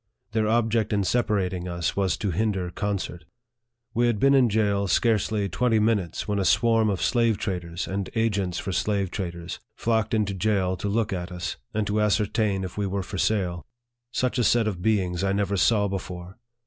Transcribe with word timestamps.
Their 0.31 0.47
object 0.47 0.93
in 0.93 1.03
separating 1.03 1.67
us 1.67 1.95
was 1.95 2.17
to 2.17 2.31
hinder 2.31 2.71
concert. 2.71 3.23
We 3.93 4.07
had 4.07 4.19
been 4.19 4.33
in 4.33 4.49
jail 4.49 4.87
scarcely 4.87 5.47
twenty 5.47 5.77
minutes, 5.77 6.27
when 6.27 6.39
a 6.39 6.43
swarm 6.43 6.89
of 6.89 7.03
slave 7.03 7.37
traders, 7.37 7.87
and 7.87 8.09
agents 8.15 8.57
for 8.57 8.71
slave 8.71 9.11
traders, 9.11 9.59
flocked 9.75 10.15
into 10.15 10.33
jail 10.33 10.75
to 10.77 10.89
look 10.89 11.13
at 11.13 11.31
us, 11.31 11.57
and 11.71 11.85
to 11.85 12.01
ascertain 12.01 12.63
if 12.63 12.79
we 12.79 12.87
were 12.87 13.03
for 13.03 13.19
sale. 13.19 13.63
Such 14.11 14.39
a 14.39 14.43
set 14.43 14.67
of 14.67 14.81
beings 14.81 15.23
I 15.23 15.33
never 15.33 15.55
saw 15.55 15.87
before 15.87 16.39